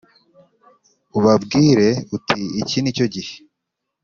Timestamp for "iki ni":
2.61-2.91